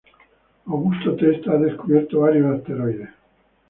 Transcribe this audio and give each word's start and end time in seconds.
Augusto 0.65 1.13
Testa 1.15 1.51
ha 1.53 1.57
descubierto 1.59 2.21
varios 2.21 2.55
asteroides. 2.57 3.09